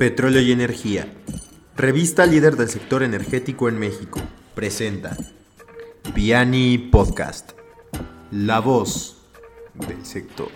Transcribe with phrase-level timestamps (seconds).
[0.00, 1.06] Petróleo y Energía.
[1.76, 4.18] Revista líder del sector energético en México.
[4.54, 5.14] Presenta
[6.14, 7.50] Piani Podcast.
[8.30, 9.18] La voz
[9.74, 10.48] del sector.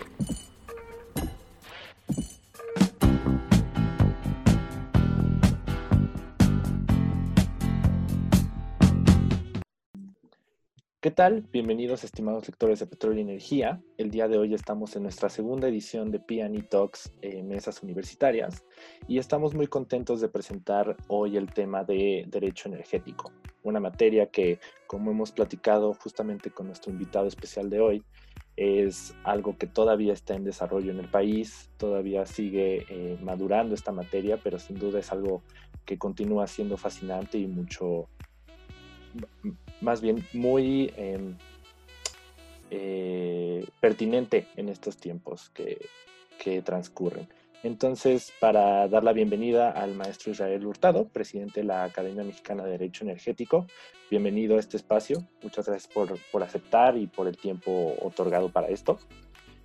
[11.15, 11.47] Tal?
[11.49, 13.81] Bienvenidos estimados lectores de Petróleo y Energía.
[13.97, 18.65] El día de hoy estamos en nuestra segunda edición de P&E Talks eh, Mesas Universitarias
[19.07, 23.31] y estamos muy contentos de presentar hoy el tema de Derecho Energético,
[23.63, 28.03] una materia que, como hemos platicado justamente con nuestro invitado especial de hoy,
[28.57, 33.93] es algo que todavía está en desarrollo en el país, todavía sigue eh, madurando esta
[33.93, 35.43] materia, pero sin duda es algo
[35.85, 38.09] que continúa siendo fascinante y mucho
[39.85, 41.37] más bien muy em,
[42.71, 45.77] eh, pertinente en estos tiempos que,
[46.63, 47.27] transcurren.
[47.63, 52.71] Entonces, para dar la bienvenida al maestro Israel Hurtado, presidente de la Academia Mexicana de
[52.71, 53.65] Derecho Energético,
[54.11, 55.27] bienvenido a este espacio.
[55.41, 58.99] Muchas gracias por, aceptar y por el tiempo otorgado para esto.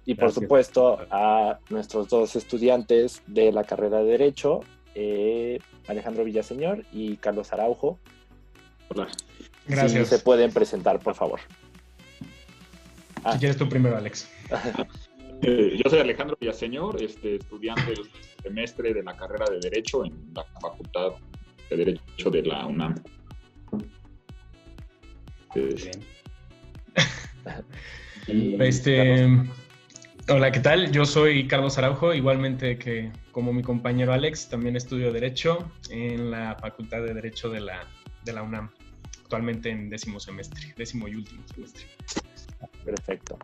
[0.07, 4.61] Y por supuesto a nuestros dos estudiantes de la carrera de Derecho,
[4.95, 7.99] eh, Alejandro Villaseñor y Carlos Araujo.
[8.89, 9.09] Hola.
[9.71, 10.09] Gracias.
[10.09, 11.41] Si se pueden presentar, por favor.
[13.33, 14.29] Si quieres tú primero, Alex.
[15.43, 18.11] Eh, yo soy Alejandro Villaseñor, este, estudiante del
[18.43, 21.13] semestre de la carrera de Derecho en la Facultad
[21.71, 22.95] de Derecho de la UNAM.
[25.55, 26.05] Bien.
[28.61, 29.29] este,
[30.29, 30.93] hola, ¿qué tal?
[30.93, 36.55] Yo soy Carlos Araujo, igualmente que como mi compañero Alex, también estudio Derecho en la
[36.61, 37.87] Facultad de Derecho de la,
[38.25, 38.71] de la UNAM
[39.23, 41.85] actualmente en décimo semestre, décimo y último semestre.
[42.85, 43.39] Perfecto.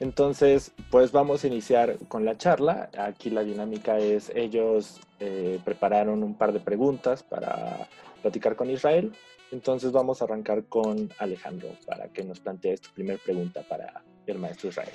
[0.00, 2.90] Entonces, pues vamos a iniciar con la charla.
[2.98, 7.88] Aquí la dinámica es, ellos eh, prepararon un par de preguntas para
[8.22, 9.12] platicar con Israel.
[9.50, 14.38] Entonces vamos a arrancar con Alejandro para que nos plantee esta primera pregunta para el
[14.38, 14.90] maestro Israel.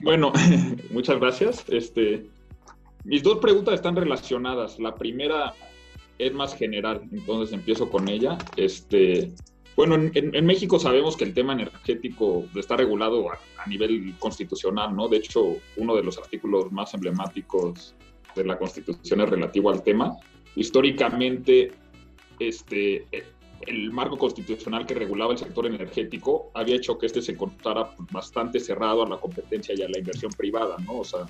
[0.00, 0.32] Bueno,
[0.90, 1.64] muchas gracias.
[1.68, 2.26] Este,
[3.04, 4.78] mis dos preguntas están relacionadas.
[4.78, 5.54] La primera
[6.18, 8.38] es más general, entonces empiezo con ella.
[8.56, 9.32] Este,
[9.76, 13.38] bueno, en, México sabemos que el tema energético está regulado a,
[13.68, 15.08] nivel constitucional, ¿no?
[15.08, 17.94] De hecho, uno de los artículos más emblemáticos
[18.36, 20.16] de la Constitución es relativo al tema.
[20.54, 21.72] Históricamente,
[22.38, 23.06] este,
[23.66, 28.60] el marco constitucional que regulaba el sector energético había hecho que este se encontrara bastante
[28.60, 30.98] cerrado a la competencia y a la inversión privada, ¿no?
[30.98, 31.26] O sea,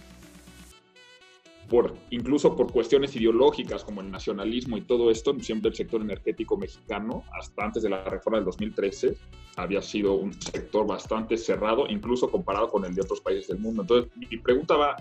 [1.69, 6.57] por, incluso por cuestiones ideológicas como el nacionalismo y todo esto, siempre el sector energético
[6.57, 9.17] mexicano, hasta antes de la reforma del 2013,
[9.57, 13.83] había sido un sector bastante cerrado, incluso comparado con el de otros países del mundo.
[13.83, 14.97] Entonces, mi pregunta va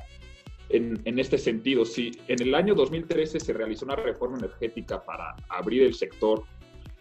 [0.69, 5.35] en, en este sentido, si en el año 2013 se realizó una reforma energética para
[5.49, 6.43] abrir el sector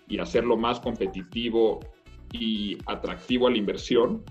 [0.09, 1.81] y hacerlo más competitivo
[2.33, 4.23] y atractivo a la inversión,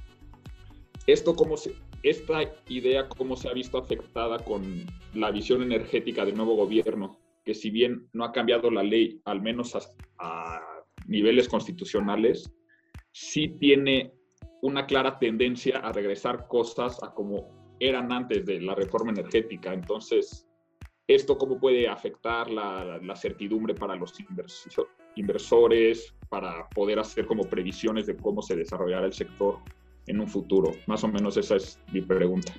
[1.08, 6.36] ¿esto cómo se, esta idea cómo se ha visto afectada con la visión energética del
[6.36, 9.74] nuevo gobierno, que si bien no ha cambiado la ley, al menos
[10.20, 10.60] a,
[11.06, 12.54] niveles constitucionales,
[13.12, 14.14] sí tiene
[14.62, 19.74] una clara tendencia a regresar cosas a como eran antes de la reforma energética.
[19.74, 20.48] Entonces,
[21.06, 24.14] ¿esto cómo puede afectar la, la certidumbre para los
[25.16, 29.60] inversores, para poder hacer como previsiones de cómo se desarrollará el sector
[30.08, 30.72] en un futuro?
[30.88, 32.54] Más o menos esa es mi pregunta.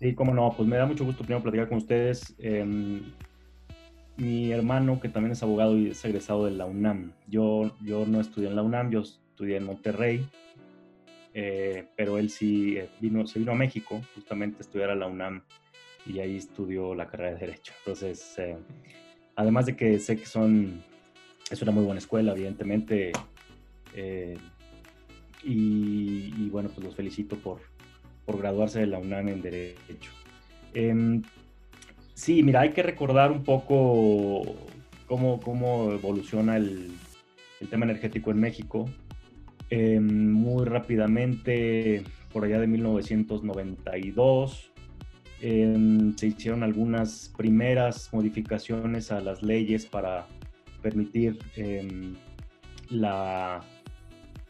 [0.00, 2.34] Sí, cómo no, pues me da mucho gusto primero platicar con ustedes.
[2.38, 3.02] Em,
[4.16, 7.12] mi hermano, que también es abogado y es egresado de la UNAM.
[7.26, 10.26] Yo, yo no estudié en la UNAM, yo estudié en Monterrey,
[11.34, 15.06] eh, pero él sí eh, vino, se vino a México justamente a estudiar a la
[15.06, 15.42] UNAM
[16.06, 17.72] y ahí estudió la carrera de Derecho.
[17.78, 18.56] Entonces, eh,
[19.36, 20.82] además de que sé que son,
[21.50, 23.12] es una muy buena escuela, evidentemente,
[25.42, 27.60] y, bueno, pues los felicito por,
[28.26, 30.10] por graduarse de la UNAM en Derecho.
[30.74, 31.22] Em,
[32.14, 34.42] sí, mira, hay que recordar un poco
[35.06, 36.92] cómo, cómo evoluciona el,
[37.60, 38.88] el, tema energético en México.
[39.70, 44.70] Em, muy rápidamente, por allá de 1992,
[45.40, 50.26] em, se hicieron algunas primeras modificaciones a las leyes para
[50.82, 51.38] permitir
[52.90, 53.62] la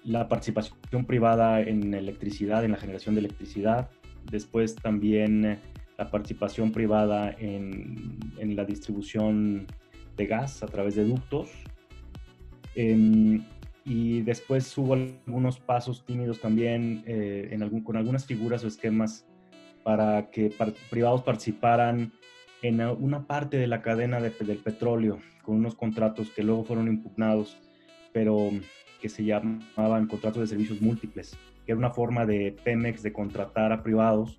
[0.04, 3.90] la participación privada en electricidad, en la generación de electricidad,
[4.30, 5.58] después también eh,
[5.98, 8.18] la participación privada en,
[8.56, 9.66] la distribución
[10.16, 11.50] de gas a través de ductos.
[12.74, 13.44] Em,
[13.84, 19.26] y después hubo algunos pasos tímidos también eh, en con algunas figuras o esquemas
[19.82, 20.54] para que
[20.90, 22.12] privados participaran
[22.62, 27.56] en una parte de la cadena del petróleo con unos contratos que luego fueron impugnados,
[28.12, 28.50] pero
[29.00, 33.72] que se llamaban contratos de servicios múltiples, que era una forma de Pemex de contratar
[33.72, 34.38] a privados,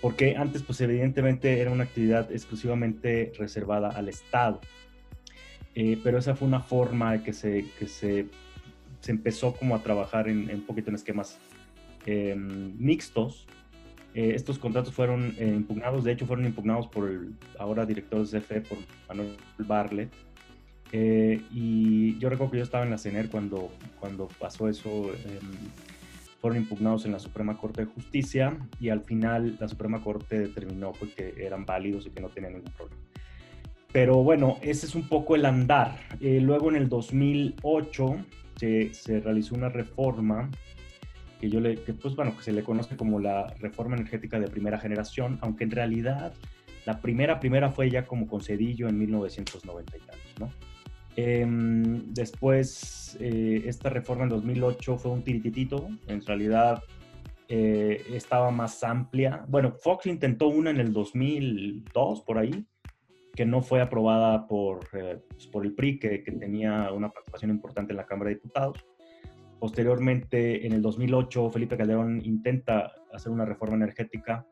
[0.00, 4.60] porque antes pues evidentemente era una actividad exclusivamente reservada al Estado.
[5.74, 8.26] Eh, pero esa fue una forma que se, que se,
[9.00, 11.38] se empezó como a trabajar en, un poquito en esquemas
[12.06, 13.46] em, mixtos.
[14.14, 18.40] Eh, estos contratos fueron eh, impugnados, de hecho fueron impugnados por el ahora director de
[18.40, 18.78] CFE, por
[19.08, 20.10] Manuel Barlet.
[20.96, 23.70] Y yo recuerdo que yo estaba en la CENER cuando,
[24.00, 25.12] cuando pasó eso.
[25.12, 25.70] Em,
[26.44, 30.92] fueron impugnados en la Suprema Corte de Justicia y al final la Suprema Corte determinó
[30.92, 33.00] pues, que eran válidos y que no tenían ningún problema.
[33.90, 35.98] Pero bueno, ese es un poco el andar.
[36.20, 38.16] Eh, luego en el 2008
[38.56, 40.50] se, se, realizó una reforma
[41.40, 44.48] que yo le, que pues bueno, que se le conoce como la reforma energética de
[44.48, 46.34] primera generación, aunque en realidad
[46.84, 50.73] la primera, primera fue ya como concedillo en 1990 y tantos, ¿no?
[51.16, 56.82] Em, después, eh, esta reforma en 2008 fue un tirititito, en realidad
[57.48, 59.44] eh, estaba más amplia.
[59.48, 62.66] Bueno, Fox intentó una en el 2002, por ahí,
[63.34, 67.92] que no fue aprobada por, eh, pues, por el PRI, que, tenía una participación importante
[67.92, 68.84] en la Cámara de Diputados.
[69.60, 74.46] Posteriormente, en el 2008, Felipe Calderón intenta hacer una reforma energética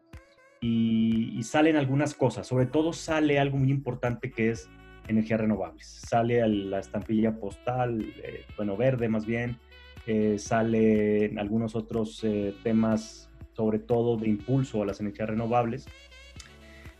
[0.61, 2.47] y, salen algunas cosas.
[2.47, 4.70] Sobre todo sale algo muy importante que es
[5.08, 5.87] energías renovables.
[5.87, 9.58] Sale la estampilla postal, eh, bueno, verde más bien,
[10.06, 12.25] eh, sale algunos otros
[12.62, 15.87] temas, sobre todo de impulso a las energías renovables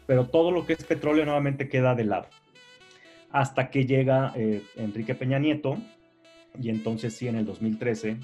[0.07, 2.29] pero todo lo que es petróleo nuevamente queda de lado.
[3.31, 5.79] Hasta que llega eh, Enrique Peña Nieto,
[6.61, 8.19] y entonces sí, en el 2013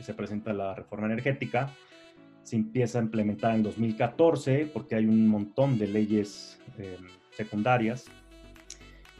[0.00, 1.70] se presenta la reforma energética,
[2.42, 6.96] se empieza a implementar en 2014 porque hay un montón de leyes eh,
[7.36, 8.06] secundarias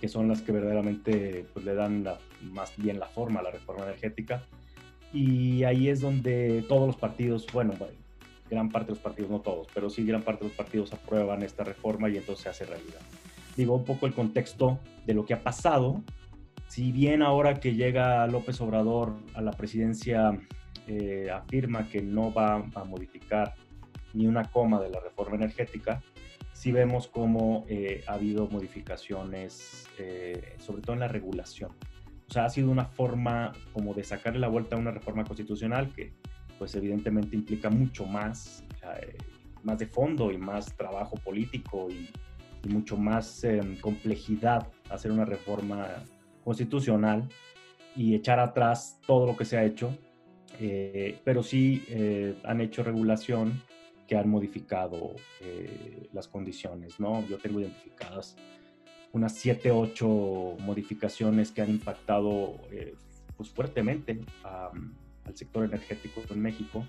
[0.02, 2.04] que son las que verdaderamente pues, le dan
[2.50, 4.42] más bien la forma a la reforma energética.
[5.12, 7.72] Y ahí es donde todos los partidos, bueno,
[8.50, 11.44] gran parte de los partidos, no todos, pero sí gran parte de los partidos aprueban
[11.44, 12.98] esta reforma y entonces se hace realidad.
[13.56, 16.02] Digo un poco el contexto de lo que ha pasado.
[16.66, 20.36] Si bien ahora que llega López Obrador a la presidencia
[20.88, 23.54] eh, afirma que no va a modificar
[24.14, 26.02] ni una coma de la reforma energética,
[26.62, 31.72] sí vemos cómo eh, ha habido modificaciones, eh, sobre todo en la regulación.
[32.28, 35.92] O sea, ha sido una forma como de sacarle la vuelta a una reforma constitucional
[35.92, 36.12] que
[36.60, 38.62] pues evidentemente implica mucho más,
[39.00, 39.18] eh,
[39.64, 42.08] más de fondo y más trabajo político y,
[42.68, 45.88] mucho más em, complejidad hacer una reforma
[46.44, 47.28] constitucional
[47.96, 49.98] y echar atrás todo lo que se ha hecho,
[50.60, 53.60] eh, pero sí eh, han hecho regulación
[54.12, 55.16] que han modificado
[56.12, 57.26] las condiciones, ¿no?
[57.28, 58.36] Yo tengo identificadas
[59.10, 62.58] unas 7, 8 modificaciones que han impactado
[63.38, 66.84] pues fuertemente al sector energético en México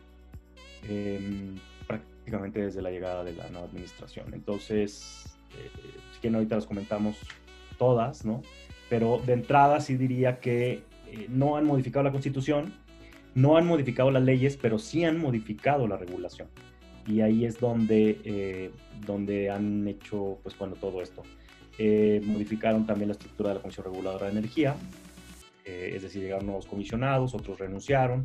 [0.83, 1.55] em,
[1.87, 4.33] prácticamente desde la llegada de la nueva administración.
[4.33, 5.71] Entonces, eh,
[6.11, 7.17] si quieren ahorita las comentamos
[7.77, 8.41] todas, ¿no?
[8.89, 12.73] Pero de entrada sí diría que eh, no han modificado la constitución,
[13.33, 16.49] no han modificado las leyes, pero sí han modificado la regulación.
[17.07, 18.71] Y ahí es donde, eh,
[19.05, 21.23] donde han hecho, pues bueno, todo esto.
[22.25, 24.75] modificaron también la estructura de la Comisión Reguladora de Energía,
[25.65, 28.23] eh, es decir, llegaron nuevos comisionados, otros renunciaron.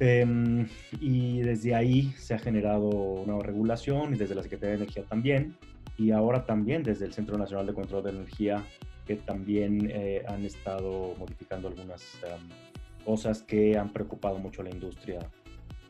[0.00, 0.66] Em,
[1.00, 5.56] y desde ahí se ha generado una regulación y desde la Secretaría de Energía también.
[5.96, 8.64] Y ahora también desde el Centro Nacional de Control de Energía,
[9.06, 14.70] que también eh, han estado modificando algunas em, cosas que han preocupado mucho a la
[14.70, 15.20] industria,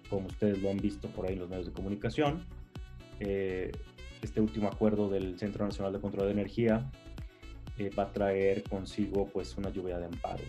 [0.08, 2.44] como ustedes lo han visto por ahí en los medios de comunicación.
[3.20, 3.73] Eh,
[4.23, 6.90] este último acuerdo del Centro Nacional de Control de Energía
[7.78, 10.46] eh, va a traer consigo pues una lluvia de amparos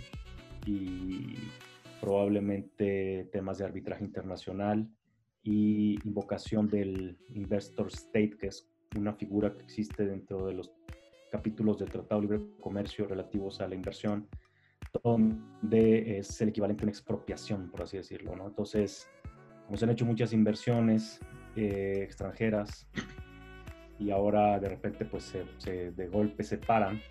[0.65, 1.35] y
[1.99, 4.87] probablemente temas de arbitraje internacional
[5.43, 10.71] y invocación del investor state, que es una figura que existe dentro de los
[11.31, 14.27] capítulos del Tratado de Libre Comercio relativos a la inversión,
[15.03, 18.35] donde es el equivalente a una expropiación, por así decirlo.
[18.35, 18.47] ¿no?
[18.47, 19.07] Entonces,
[19.65, 21.19] como se han hecho muchas inversiones
[21.55, 22.87] eh, extranjeras
[23.99, 27.01] y ahora de repente pues se, de golpe se paran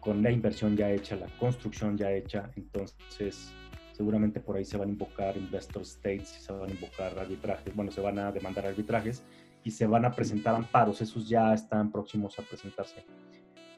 [0.00, 3.52] con la inversión ya hecha, la construcción ya hecha, entonces
[3.92, 7.90] seguramente por ahí se van a invocar investor states, se van a invocar arbitrajes, bueno,
[7.90, 9.22] se van a demandar arbitrajes
[9.62, 13.04] y se van a presentar amparos, esos ya están próximos a presentarse.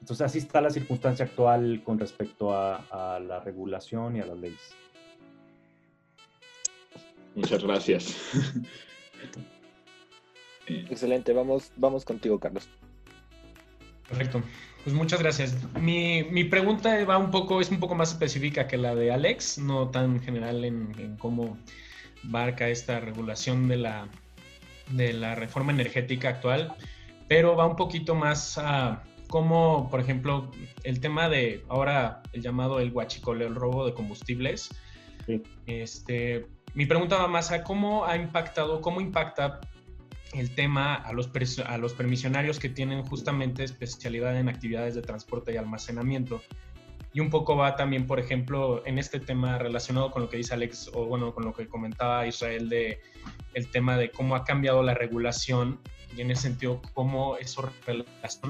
[0.00, 4.38] Entonces así está la circunstancia actual con respecto a, a la regulación y a las
[4.38, 4.76] leyes.
[7.36, 8.16] Muchas gracias.
[10.66, 12.68] Excelente, vamos, vamos contigo, Carlos.
[14.08, 14.42] Perfecto.
[14.82, 15.56] Pues muchas gracias.
[15.80, 19.58] Mi, mi, pregunta va un poco, es un poco más específica que la de Alex,
[19.58, 21.58] no tan general en, en cómo
[22.22, 24.08] barca esta regulación de la,
[24.90, 26.72] de la reforma energética actual,
[27.28, 30.50] pero va un poquito más a cómo, por ejemplo,
[30.84, 34.70] el tema de ahora el llamado el guachicoleo, el robo de combustibles.
[35.66, 36.46] Este,
[36.76, 39.60] mi pregunta va más a cómo ha impactado, cómo impacta
[40.34, 41.30] el tema a los,
[41.64, 46.42] a los permisionarios que tienen justamente especialidad en actividades de transporte y almacenamiento.
[47.14, 50.52] Y un poco va también, por ejemplo, en este tema relacionado con lo que dice
[50.52, 53.00] Alex, o bueno, con lo que comentaba Israel de
[53.54, 55.80] el tema de cómo ha cambiado la regulación
[56.14, 57.72] y en ese sentido cómo eso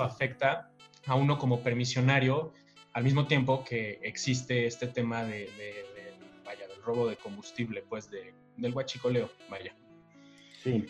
[0.01, 0.73] afecta
[1.07, 2.53] a uno como permisionario
[2.93, 5.96] al mismo tiempo que existe este tema de, del
[6.87, 9.75] robo de combustible, pues de, del guachicoleo, vaya.
[10.63, 10.87] Sí,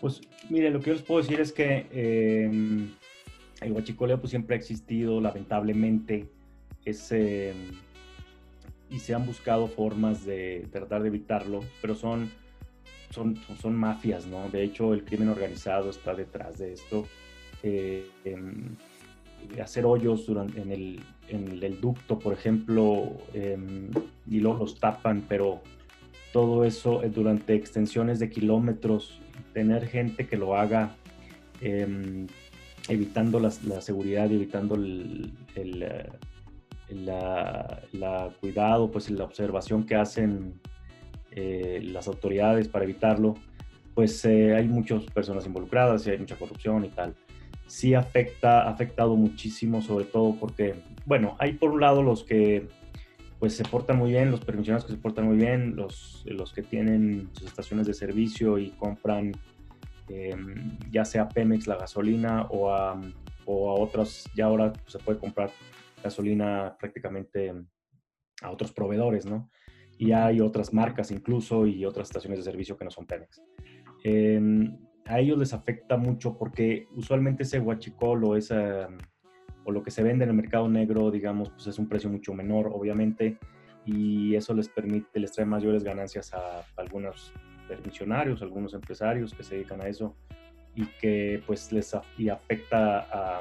[0.00, 2.94] pues mire, lo que yo les puedo decir es que em,
[3.60, 6.28] el huachicoleo pues, siempre ha existido, lamentablemente,
[6.84, 7.72] es, em,
[8.90, 12.30] y se han buscado formas de tratar de evitarlo, pero son,
[13.10, 14.48] son, son mafias, ¿no?
[14.50, 17.06] De hecho, el crimen organizado está detrás de esto.
[17.62, 18.76] Eh, em,
[19.62, 23.12] hacer hoyos durante, en, el, en el ducto, por ejemplo,
[24.30, 25.62] y luego los tapan, pero
[26.32, 29.18] todo eso eh, durante extensiones de kilómetros
[29.52, 30.94] tener gente que lo haga
[31.60, 32.26] em,
[32.88, 36.08] evitando la, seguridad y evitando el, eh,
[36.90, 40.60] la, cuidado, pues la observación que hacen
[41.32, 43.34] eh, las autoridades para evitarlo,
[43.98, 47.16] pues eh, hay muchas personas involucradas y hay mucha corrupción y tal.
[47.66, 52.68] Sí afecta, ha afectado muchísimo, sobre todo porque, bueno, hay por un lado los que
[53.40, 56.62] pues se portan muy bien, los permisionarios que se portan muy bien, los, los que
[56.62, 59.32] tienen sus estaciones de servicio y compran
[60.08, 63.00] em, ya sea Pemex la gasolina o a,
[63.46, 65.50] o a otras, ya ahora pues, se puede comprar
[66.04, 67.52] gasolina prácticamente
[68.42, 69.50] a otros proveedores, ¿no?
[69.98, 73.42] Y hay otras marcas incluso y otras estaciones de servicio que no son Pemex.
[74.04, 74.76] Em,
[75.06, 78.88] a ellos les afecta mucho porque usualmente ese huachicol o esa
[79.64, 82.32] o lo que se vende en el mercado negro, digamos, pues es un precio mucho
[82.32, 83.38] menor, obviamente,
[83.84, 87.34] y eso les permite, les trae mayores ganancias a, algunos
[87.68, 90.16] permisionarios, algunos empresarios que se dedican a eso
[90.74, 93.40] y que pues les y afecta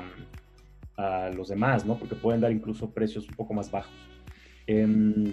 [0.97, 1.95] a, los demás, ¿no?
[1.97, 3.93] Porque pueden dar incluso precios un poco más bajos.
[4.65, 5.31] Em,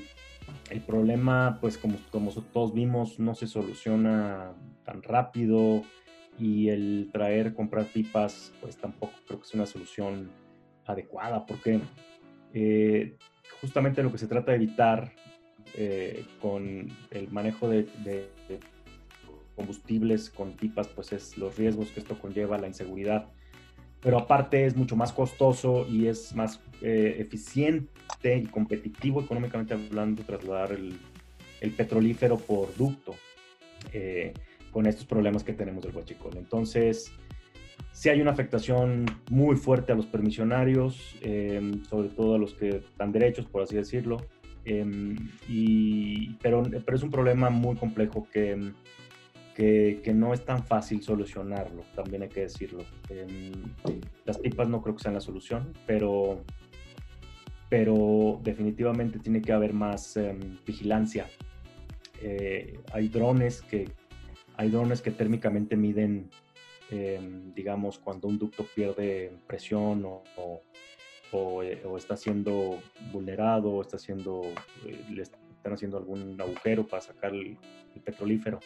[0.71, 4.53] el problema, pues como, como todos vimos, no se soluciona
[4.85, 5.83] tan rápido
[6.39, 10.31] y el traer, comprar pipas, pues tampoco creo que es una solución
[10.87, 11.81] adecuada, porque
[12.53, 13.17] eh,
[13.61, 15.13] justamente lo que se trata de evitar
[15.75, 17.89] eh, con el manejo de,
[19.57, 23.29] combustibles con pipas, pues es los riesgos que esto conlleva, la inseguridad.
[24.01, 27.89] Pero aparte es mucho más costoso y es más eh, eficiente
[28.25, 30.99] y competitivo económicamente hablando trasladar el,
[31.61, 33.15] el petrolífero por ducto
[34.71, 36.37] con estos problemas que tenemos del huachicol.
[36.37, 37.13] Entonces,
[37.93, 42.83] si hay una afectación muy fuerte a los permisionarios, em, sobre todo a los que
[42.99, 44.17] dan derechos, por así decirlo.
[44.65, 45.17] Em,
[45.49, 48.73] y, pero, pero, es un problema muy complejo que,
[49.55, 52.85] que, no es tan fácil solucionarlo, también hay que decirlo.
[53.09, 53.53] Em,
[54.25, 56.43] las pipas no creo que sean la solución, pero,
[57.69, 60.19] pero definitivamente tiene que haber más
[60.67, 61.27] vigilancia.
[62.23, 63.91] Eh, hay drones que
[64.57, 66.31] hay drones que térmicamente miden
[66.91, 70.63] Em, digamos, cuando un ducto pierde presión o,
[71.63, 72.79] eh, está siendo
[73.11, 74.43] vulnerado o está siendo,
[74.87, 77.57] eh, le están haciendo algún agujero para sacar el,
[78.05, 78.61] petrolífero.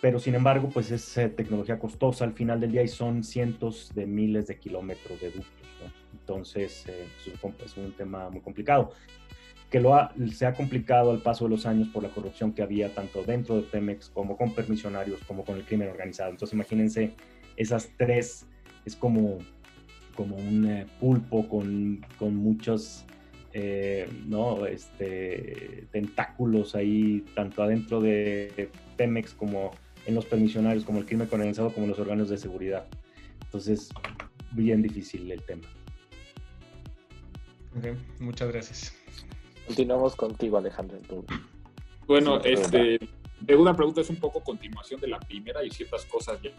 [0.00, 3.92] Pero sin embargo, pues es eh, tecnología costosa al final del día y son cientos
[3.94, 5.61] de miles de kilómetros de ductos.
[6.12, 8.92] Entonces, es un tema muy complicado
[9.72, 9.96] que lo
[10.30, 13.56] se ha complicado al paso de los años por la corrupción que había tanto dentro
[13.56, 16.30] de Pemex como con permisionarios, como con el crimen organizado.
[16.30, 17.14] Entonces imagínense
[17.56, 18.46] esas tres,
[18.84, 19.38] es como,
[20.14, 23.06] como un eh, pulpo con, con muchos
[23.54, 24.66] eh, ¿no?
[24.66, 29.70] este, tentáculos ahí, tanto adentro de Pemex como
[30.04, 32.84] en los permisionarios, como el crimen organizado, como los órganos de seguridad.
[33.44, 33.88] Entonces,
[34.52, 35.62] bien difícil el tema.
[37.78, 38.96] Okay, muchas gracias.
[39.66, 40.98] Continuamos contigo, Alejandro.
[42.06, 42.98] Bueno, este,
[43.40, 46.50] de una pregunta es un poco continuación de la primera y ciertas cosas ya,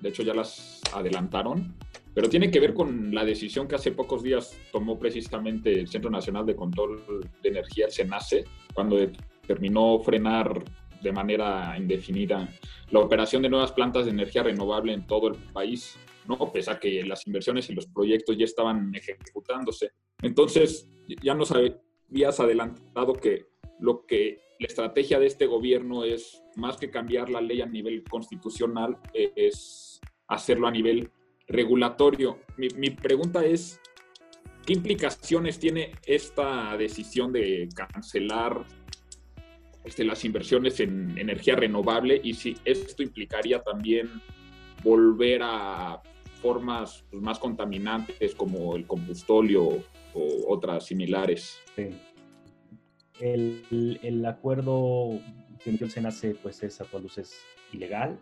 [0.00, 1.74] de hecho ya las adelantaron,
[2.14, 6.10] pero tiene que ver con la decisión que hace pocos días tomó precisamente el Centro
[6.10, 8.44] Nacional de Control de Energía, el CENACE,
[8.74, 10.62] cuando determinó frenar
[11.02, 12.48] de manera indefinida
[12.90, 15.96] la operación de nuevas plantas de energía renovable en todo el país,
[16.28, 16.52] ¿no?
[16.52, 19.92] Pese a que las inversiones y los proyectos ya estaban ejecutándose.
[20.22, 20.88] Entonces,
[21.22, 23.46] ya nos habías adelantado que
[23.80, 28.04] lo que la estrategia de este gobierno es, más que cambiar la ley a nivel
[28.04, 31.10] constitucional, es hacerlo a nivel
[31.46, 32.40] regulatorio.
[32.56, 33.80] Mi, pregunta es,
[34.66, 38.66] ¿qué implicaciones tiene esta decisión de cancelar
[39.84, 44.20] este, las inversiones en energía renovable y si esto implicaría también
[44.82, 46.02] volver a
[46.38, 49.82] formas pues, más contaminantes como el combustóleo
[50.14, 51.58] o otras similares.
[51.76, 51.88] Sí.
[53.20, 55.18] El, el, acuerdo
[55.62, 57.40] que el SENACE pues es a todas luces
[57.72, 58.18] ilegal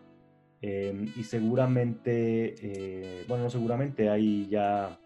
[0.62, 4.98] em, y seguramente, eh, bueno, no seguramente, ahí ya,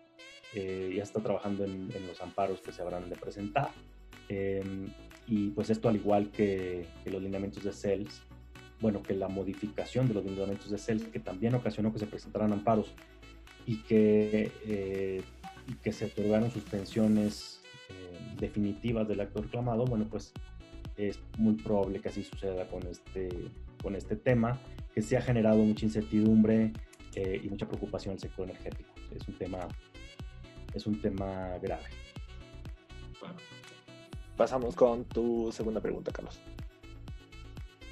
[0.54, 3.70] eh, ya está trabajando en, en, los amparos que se habrán de presentar.
[4.28, 4.86] Em,
[5.26, 8.22] y pues esto al igual que, los lineamientos de CELS,
[8.80, 12.52] bueno, que la modificación de los lineamientos de CELS, que también ocasionó que se presentaran
[12.52, 12.92] amparos
[13.66, 15.22] y que, eh,
[15.82, 17.60] que se otorgaron suspensiones
[17.90, 20.32] eh, definitivas del acto reclamado, bueno, pues
[20.96, 23.28] es muy probable que así suceda con este,
[23.82, 24.58] con este tema,
[24.94, 26.72] que se ha generado mucha incertidumbre
[27.14, 28.90] eh, y mucha preocupación en el sector energético.
[29.14, 29.68] Es un tema,
[30.75, 31.84] es un tema grave.
[34.37, 36.40] Pasamos con tu segunda pregunta, Carlos.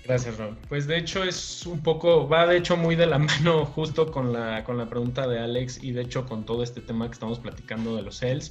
[0.09, 0.57] Gracias, Ron.
[0.71, 4.33] Pues de hecho es un poco, va de hecho muy de la mano justo con
[4.33, 7.39] la, con la pregunta de Alex y de hecho con todo este tema que estamos
[7.39, 8.51] platicando de los CELS,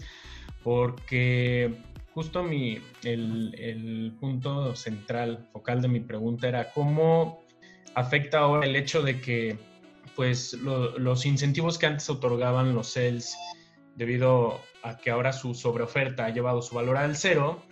[0.64, 1.76] porque
[2.14, 7.44] justo mi, el, el punto central, focal de mi pregunta era cómo
[7.96, 9.58] afecta ahora el hecho de que
[10.16, 13.36] pues los incentivos que antes otorgaban los CELS
[13.96, 17.64] debido a que ahora su sobreoferta ha llevado su valor al cero,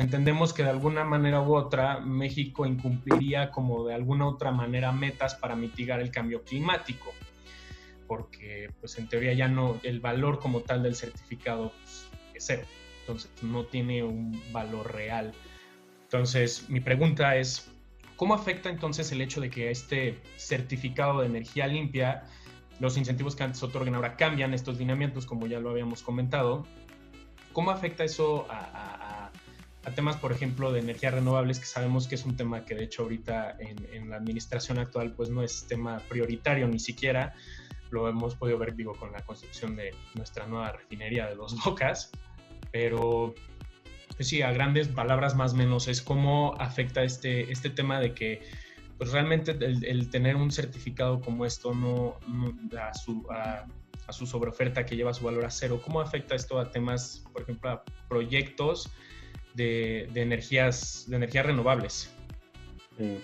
[0.00, 5.34] entendemos que de alguna manera u otra México incumpliría como de alguna otra manera metas
[5.34, 7.12] para mitigar el cambio climático,
[8.06, 12.66] porque pues en teoría ya no, el valor como tal del certificado pues, es cero,
[13.00, 15.32] entonces no tiene un valor real.
[16.04, 17.70] Entonces mi pregunta es,
[18.16, 22.24] ¿cómo afecta entonces el hecho de que este certificado de energía limpia,
[22.80, 26.66] los incentivos que antes otorgan ahora cambian estos lineamientos, como ya lo habíamos comentado?
[27.52, 29.21] ¿Cómo afecta eso a a
[29.90, 33.02] temas, por ejemplo, de energías renovables, que sabemos que es un tema que de hecho
[33.02, 37.34] ahorita en, la administración actual pues no es tema prioritario ni siquiera.
[37.90, 42.12] Lo hemos podido ver vivo con la construcción de nuestra nueva refinería de Dos Bocas,
[42.70, 43.34] pero
[44.16, 48.14] pues sí, a grandes palabras más o menos es cómo afecta este, este tema de
[48.14, 48.42] que
[48.98, 52.20] pues realmente el, tener un certificado como esto no,
[52.78, 53.66] a, su, a,
[54.06, 57.42] a su sobreoferta que lleva su valor a cero, ¿cómo afecta esto a temas, por
[57.42, 58.92] ejemplo, a proyectos
[59.54, 62.14] de, energías, de energías renovables.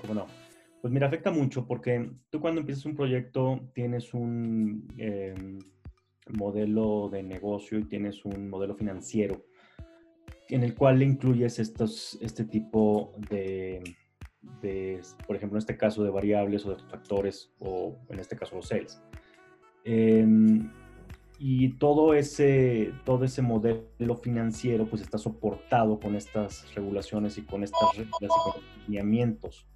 [0.01, 0.27] ¿Cómo no?
[0.81, 5.59] Pues mira, afecta mucho porque tú cuando empiezas un proyecto tienes un em,
[6.37, 9.45] modelo de negocio y tienes un modelo financiero
[10.49, 13.83] en el cual le incluyes estos, este tipo de,
[14.63, 18.57] de, por ejemplo, en este caso de variables o de factores o en este caso
[18.57, 19.03] los sales.
[19.85, 20.71] Em,
[21.39, 27.63] y todo ese, todo ese modelo financiero pues está soportado con estas regulaciones y con
[27.63, 29.67] estas reglas y con lineamientos.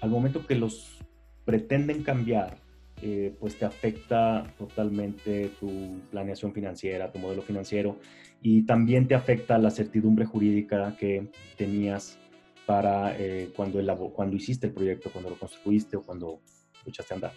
[0.00, 0.98] Al momento que los
[1.44, 2.56] pretenden cambiar,
[3.02, 7.98] eh, pues te afecta totalmente tu planeación financiera, tu modelo financiero
[8.40, 12.18] y también te afecta la certidumbre jurídica que tenías
[12.64, 16.40] para eh, cuando, el, cuando hiciste el proyecto, cuando lo construiste o cuando
[16.84, 17.32] lo echaste a andar.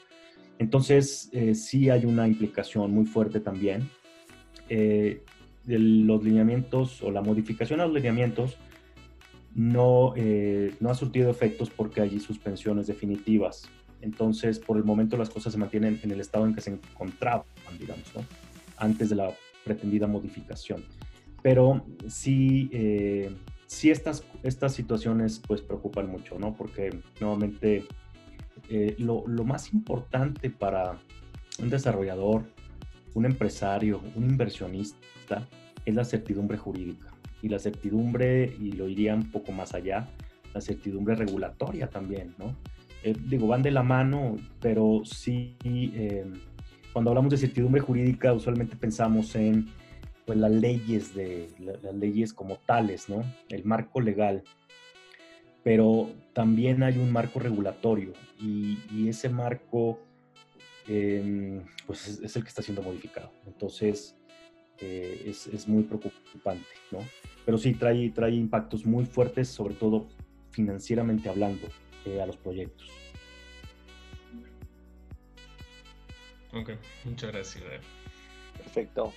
[0.59, 3.89] Entonces, eh, sí hay una implicación muy fuerte también.
[4.67, 5.23] Eh,
[5.65, 8.57] los lineamientos o la modificación a los lineamientos
[9.55, 13.69] no, eh, no ha surtido efectos porque hay suspensiones definitivas.
[14.01, 17.45] Entonces, por el momento las cosas se mantienen en el estado en que se encontraban,
[17.79, 18.05] digamos,
[18.77, 19.31] antes de la
[19.63, 20.83] pretendida modificación.
[21.41, 22.69] Pero sí,
[23.65, 26.55] sí estas, estas situaciones pues preocupan mucho, ¿no?
[26.55, 27.85] Porque nuevamente
[28.69, 30.97] eh, lo, más importante para
[31.59, 32.43] un desarrollador,
[33.13, 35.47] un empresario, un inversionista,
[35.85, 37.07] es la certidumbre jurídica.
[37.41, 40.09] Y la certidumbre, y lo iría un poco más allá,
[40.53, 42.55] la certidumbre regulatoria también, ¿no?
[43.03, 46.25] Eh, digo, van de la mano, pero sí, eh,
[46.91, 49.67] cuando hablamos de certidumbre jurídica, usualmente pensamos en
[50.25, 51.47] pues, las leyes, de,
[51.81, 53.23] las leyes como tales, ¿no?
[53.49, 54.43] El marco legal
[55.63, 59.99] pero también hay un marco regulatorio y, ese marco
[60.87, 63.31] em, pues es, el que está siendo modificado.
[63.45, 64.15] Entonces
[64.79, 66.99] eh, es, es, muy preocupante, ¿no?
[67.45, 70.07] Pero sí trae, trae impactos muy fuertes, sobre todo
[70.51, 71.67] financieramente hablando
[72.21, 72.89] a los proyectos.
[76.53, 76.71] Ok,
[77.05, 77.63] muchas gracias.
[78.57, 79.13] Perfecto.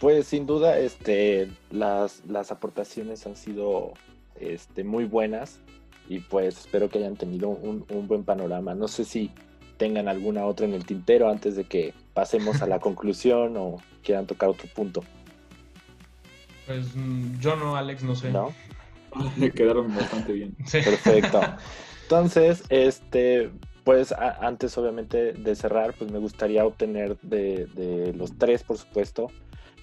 [0.00, 3.92] Pues sin duda, este, las, las aportaciones han sido
[4.36, 5.60] este, muy buenas
[6.08, 8.74] y pues espero que hayan tenido un, buen panorama.
[8.74, 9.30] No sé si
[9.76, 14.26] tengan alguna otra en el tintero antes de que pasemos a la conclusión o quieran
[14.26, 15.02] tocar otro punto.
[16.66, 18.30] Pues mm, yo no, Alex, no sé.
[18.30, 18.54] ¿No?
[19.54, 20.56] Quedaron bastante bien.
[20.72, 21.40] Perfecto.
[22.02, 23.50] Entonces, este,
[23.84, 29.30] pues antes obviamente de cerrar, pues me gustaría obtener de, los tres, por supuesto,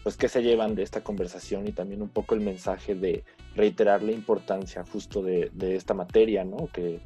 [0.05, 3.23] pues qué se llevan de esta conversación y también un poco el mensaje de
[3.55, 6.69] reiterar la importancia justo de, esta materia, ¿no?
[6.71, 6.99] Que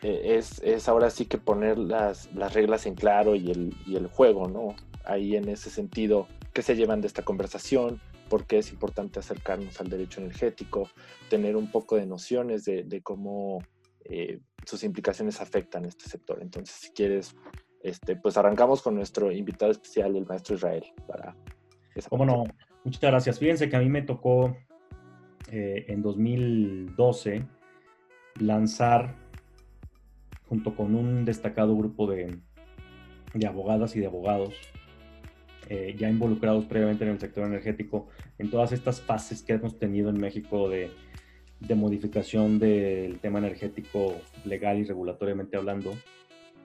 [0.00, 4.06] e, es, ahora sí que poner las, las reglas en claro y el, y el,
[4.06, 4.74] juego, ¿no?
[5.04, 8.00] Ahí en ese sentido, ¿qué se llevan de esta conversación?
[8.30, 10.88] ¿Por qué es importante acercarnos al derecho energético?
[11.28, 13.62] Tener un poco de nociones de, cómo
[14.06, 16.38] eh, sus implicaciones afectan este sector.
[16.40, 17.34] Entonces, si quieres,
[17.82, 21.36] este, pues arrancamos con nuestro invitado especial, el maestro Israel, para
[22.08, 22.44] ¿Cómo no?
[22.84, 23.38] Muchas gracias.
[23.38, 24.56] Fíjense que a mí me tocó
[25.50, 27.44] eh, en 2012
[28.40, 29.14] lanzar,
[30.48, 32.38] junto con un destacado grupo de,
[33.34, 34.54] de abogadas y de abogados,
[35.68, 40.08] eh, ya involucrados previamente en el sector energético, en todas estas fases que hemos tenido
[40.08, 40.90] en México de
[41.66, 45.92] de modificación del tema energético legal y regulatoriamente hablando.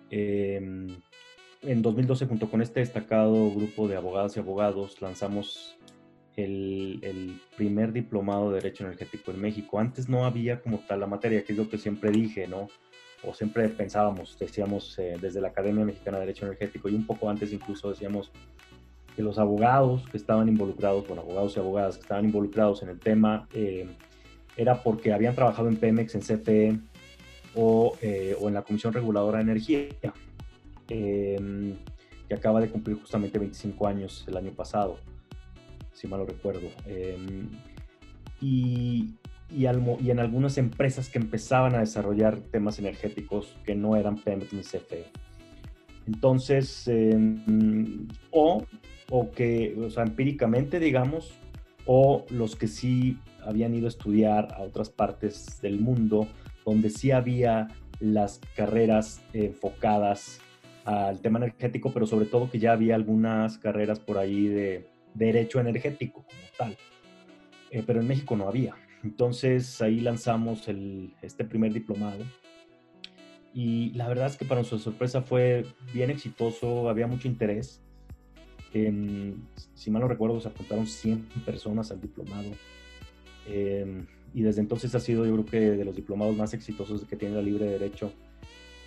[0.10, 0.88] Em,
[1.68, 5.78] en 2012, junto con este destacado grupo de abogadas y abogados, lanzamos
[6.38, 9.80] el, primer diplomado de Derecho Energético en México.
[9.80, 12.70] Antes no había como tal la materia, que es lo que siempre dije, ¿no?
[13.24, 17.30] O siempre pensábamos, decíamos eh, desde la Academia Mexicana de Derecho Energético y un poco
[17.30, 18.32] antes incluso decíamos
[19.16, 23.00] que los abogados que estaban involucrados, bueno, abogados y abogadas que estaban involucrados en el
[23.00, 23.90] tema, eh,
[24.56, 26.80] era porque habían trabajado en Pemex, en CFE
[28.02, 29.88] eh, o en la Comisión Reguladora de Energía,
[30.90, 31.76] em,
[32.28, 34.98] que acaba de cumplir justamente 25 años el año pasado,
[35.94, 36.68] si mal lo recuerdo.
[36.86, 37.50] Em,
[38.42, 39.16] y,
[39.50, 44.54] y, y, en algunas empresas que empezaban a desarrollar temas energéticos que no eran Pemex
[44.54, 45.06] ni CFE.
[46.06, 48.64] Entonces, em, o,
[49.10, 51.34] o que, o sea, empíricamente, digamos,
[51.86, 56.28] o los que sí habían ido a estudiar a otras partes del mundo,
[56.66, 57.70] donde sí había
[58.00, 60.40] las carreras enfocadas
[60.88, 65.60] al tema energético, pero sobre todo que ya había algunas carreras por ahí de derecho
[65.60, 66.78] energético como tal.
[67.72, 68.74] Eh, pero en México no había.
[69.04, 72.24] Entonces ahí lanzamos el, este primer diplomado.
[73.54, 77.82] Y la verdad es que para nuestra sorpresa fue bien exitoso, había mucho interés.
[78.72, 82.52] si mal no recuerdo, se apuntaron 100 personas al diplomado.
[83.46, 87.18] Em, y desde entonces ha sido yo creo que de los diplomados más exitosos que
[87.18, 88.14] tiene la Libre Derecho,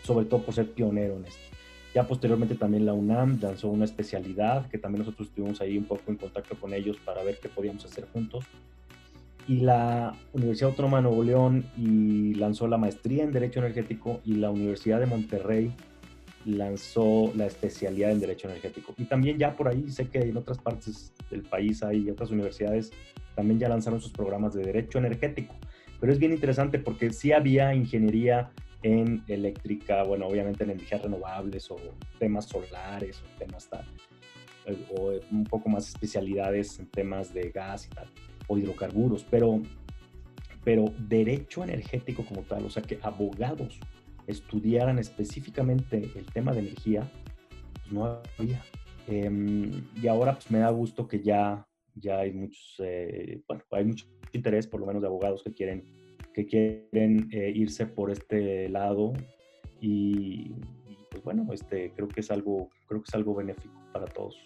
[0.02, 1.59] sobre todo por ser pionero en esto.
[1.94, 6.02] Ya posteriormente también la UNAM lanzó una especialidad que también nosotros estuvimos ahí un poco
[6.08, 8.44] en contacto con ellos para ver qué podíamos hacer juntos.
[9.48, 14.34] Y la Universidad Autónoma de Nuevo León y lanzó la maestría en Derecho Energético y
[14.34, 15.72] la Universidad de Monterrey
[16.44, 18.94] lanzó la especialidad en Derecho Energético.
[18.96, 22.92] Y también ya por ahí sé que en otras partes del país hay otras universidades
[23.34, 25.54] también ya lanzaron sus programas de Derecho Energético.
[25.98, 28.50] Pero es bien interesante porque sí había ingeniería
[28.82, 31.76] en eléctrica, bueno, obviamente en energías renovables o
[32.18, 33.84] temas solares o temas tal,
[34.66, 38.06] eh, o un poco más especialidades en temas de gas y tal,
[38.46, 39.60] o hidrocarburos, pero,
[40.64, 43.78] pero derecho energético como tal, o sea que abogados
[44.26, 47.10] estudiaran específicamente el tema de energía,
[47.74, 48.62] pues no había.
[49.06, 53.84] Em, y ahora pues me da gusto que ya, ya hay muchos, eh, bueno, hay
[53.84, 55.99] mucho interés por lo menos de abogados que quieren,
[56.32, 59.12] que quieren eh, irse por este lado
[59.80, 60.54] y,
[61.10, 64.36] pues bueno, este, creo que es algo, creo que es algo benéfico para todos.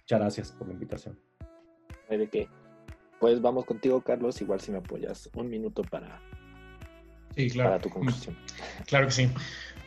[0.00, 1.18] Muchas gracias por la invitación.
[2.08, 2.48] ¿De qué?
[3.20, 6.22] Pues vamos contigo, Carlos, igual si me apoyas un minuto para
[7.38, 7.70] Sí, claro.
[7.70, 8.36] Para tu conclusión.
[8.86, 9.30] Claro que sí.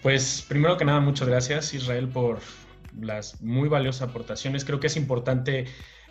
[0.02, 2.40] Pues primero que nada, muchas gracias Israel por
[3.00, 4.64] las muy valiosas aportaciones.
[4.64, 5.66] Creo que es importante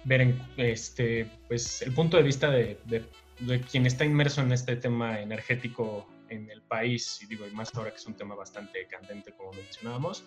[0.04, 3.04] ver en, este, pues, el punto de vista de, de,
[3.70, 7.90] quien está inmerso en este tema energético en el país, y digo, y más ahora
[7.90, 10.24] que es un tema bastante candente, como mencionábamos.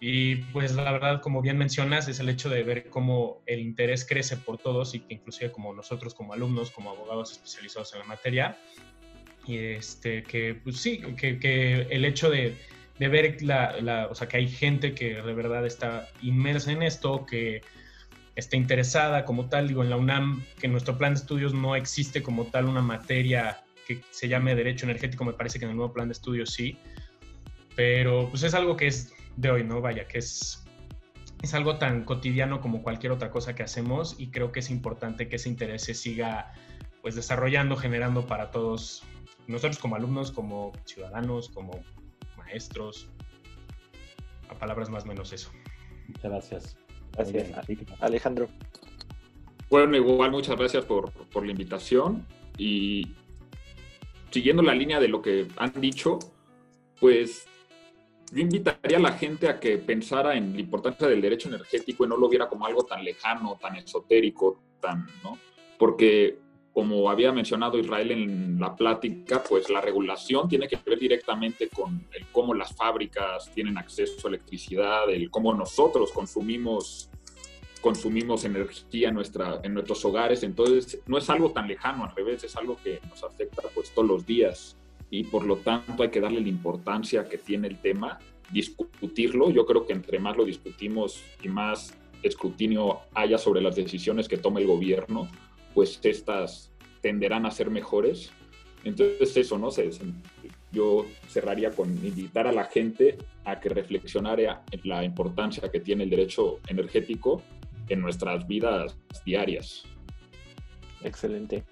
[0.00, 4.04] Y pues la verdad, como bien mencionas, es el hecho de ver cómo el interés
[4.04, 8.06] crece por todos y que inclusive como nosotros como alumnos, como abogados especializados en la
[8.06, 8.58] materia,
[9.46, 12.56] y este, que pues sí, que, que el hecho de,
[12.98, 16.82] de ver la, la, o sea, que hay gente que de verdad está inmersa en
[16.82, 17.62] esto, que
[18.34, 21.76] está interesada como tal, digo, en la UNAM, que en nuestro plan de estudios no
[21.76, 25.76] existe como tal una materia que se llame derecho energético, me parece que en el
[25.76, 26.78] nuevo plan de estudio sí,
[27.76, 29.80] pero pues es algo que es de hoy, ¿no?
[29.80, 30.64] Vaya, que es,
[31.42, 35.28] es algo tan cotidiano como cualquier otra cosa que hacemos y creo que es importante
[35.28, 36.52] que ese interés se siga
[37.00, 39.02] pues desarrollando, generando para todos
[39.48, 41.80] nosotros como alumnos, como ciudadanos, como
[42.36, 43.08] maestros,
[44.48, 45.50] a palabras más o menos eso.
[46.06, 46.81] Muchas gracias.
[47.14, 47.52] Gracias,
[48.00, 48.48] Alejandro.
[49.68, 52.26] Bueno, igual muchas gracias por, por la invitación
[52.58, 53.08] y
[54.30, 56.18] siguiendo la línea de lo que han dicho,
[57.00, 57.46] pues
[58.32, 62.08] yo invitaría a la gente a que pensara en la importancia del derecho energético y
[62.08, 65.38] no lo viera como algo tan lejano, tan esotérico, tan, ¿no?
[65.78, 66.38] Porque
[66.72, 72.06] como había mencionado Israel en la plática, pues la regulación tiene que ver directamente con
[72.12, 77.10] el cómo las fábricas tienen acceso a electricidad, el cómo nosotros consumimos
[77.82, 82.44] consumimos energía en, nuestra, en nuestros hogares, entonces no es algo tan lejano, al revés,
[82.44, 84.76] es algo que nos afecta pues todos los días.
[85.10, 88.20] Y por lo tanto hay que darle la importancia que tiene el tema,
[88.52, 94.28] discutirlo, yo creo que entre más lo discutimos y más escrutinio haya sobre las decisiones
[94.28, 95.28] que tome el gobierno,
[95.74, 98.30] pues estas tenderán a ser mejores.
[98.84, 99.70] Entonces eso, ¿no?
[99.70, 99.90] sé
[100.72, 106.04] yo cerraría con invitar a la gente a que reflexionara en la importancia que tiene
[106.04, 107.42] el derecho energético
[107.88, 109.84] en nuestras vidas diarias.
[111.04, 111.62] Excelente.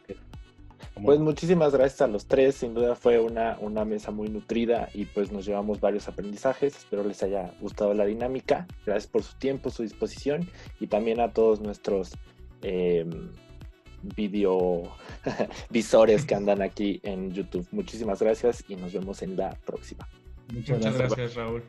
[1.03, 5.07] Pues muchísimas gracias a los tres, sin duda fue una, una mesa muy nutrida y
[5.07, 9.71] pues nos llevamos varios aprendizajes, espero les haya gustado la dinámica, gracias por su tiempo,
[9.71, 10.47] su disposición
[10.79, 12.11] y también a todos nuestros
[12.63, 13.07] eh,
[14.03, 14.93] video
[15.71, 17.67] visores que andan aquí en YouTube.
[17.73, 20.09] Muchísimas gracias y nos vemos en la próxima.
[20.53, 21.63] Muchas, gracias, Raúl.